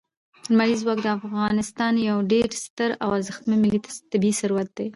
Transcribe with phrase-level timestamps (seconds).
[0.51, 3.79] لمریز ځواک د افغانستان یو ډېر ستر او ارزښتمن ملي
[4.11, 4.87] طبعي ثروت دی.